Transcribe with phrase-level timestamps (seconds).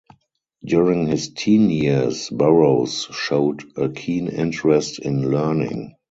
[0.65, 5.93] During his teen years Burroughs showed a keen interest in learning.